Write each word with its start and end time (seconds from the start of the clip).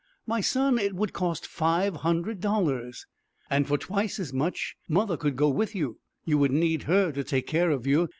"My 0.25 0.41
son, 0.41 0.79
it 0.79 0.95
would 0.95 1.13
cost 1.13 1.45
five 1.45 1.97
hundred 1.97 2.39
dollars." 2.41 3.05
"And 3.51 3.67
for 3.67 3.77
twice 3.77 4.19
as 4.19 4.33
much, 4.33 4.75
mother, 4.89 5.15
could 5.15 5.35
go 5.35 5.49
with 5.49 5.75
you; 5.75 5.99
you 6.25 6.39
would 6.39 6.51
need 6.51 6.85
her 6.89 7.11
to 7.11 7.23
take 7.23 7.45
care 7.45 7.69
of 7.69 7.85
you. 7.85 8.09